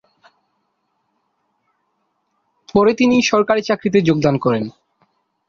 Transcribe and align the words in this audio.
পরে 2.75 2.91
তিনি 2.93 3.15
সরকারি 3.21 3.61
চাকরিতে 3.61 3.99
যোগদান 4.01 4.35
করেন। 4.37 4.63